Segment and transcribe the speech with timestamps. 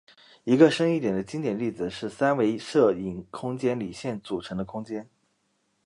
[0.45, 5.07] 一个深一点的经典例子是三维射影空间里线组成的空间。